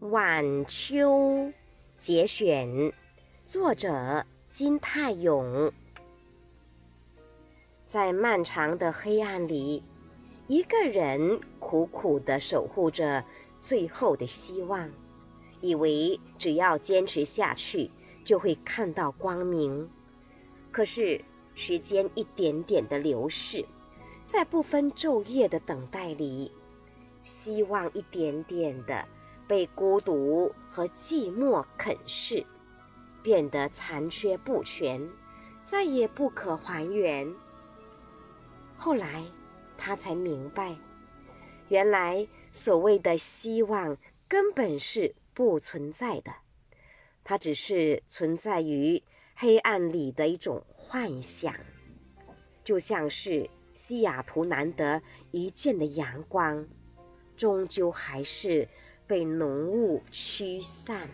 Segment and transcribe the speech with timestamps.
[0.00, 1.50] 晚秋
[1.96, 2.92] 节选，
[3.46, 5.72] 作者金泰勇。
[7.86, 9.82] 在漫长的黑暗里，
[10.48, 13.24] 一个人苦苦地守护着
[13.58, 14.90] 最后的希望，
[15.62, 17.90] 以为只要坚持下去，
[18.22, 19.88] 就会看到光明。
[20.70, 21.24] 可是
[21.54, 23.64] 时间一点点的流逝，
[24.26, 26.52] 在不分昼夜的等待里，
[27.22, 29.02] 希望一点点的
[29.46, 32.44] 被孤独和寂寞啃噬，
[33.22, 35.08] 变得残缺不全，
[35.64, 37.32] 再也不可还原。
[38.76, 39.24] 后来，
[39.78, 40.76] 他才明白，
[41.68, 43.96] 原来所谓的希望
[44.28, 46.32] 根本是不存在的，
[47.22, 49.02] 它只是存在于
[49.34, 51.54] 黑暗里的一种幻想，
[52.64, 56.66] 就像是西雅图难得一见的阳光，
[57.36, 58.68] 终究还是
[59.06, 61.08] 被浓雾驱散。